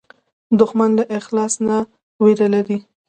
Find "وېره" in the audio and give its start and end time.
2.23-2.47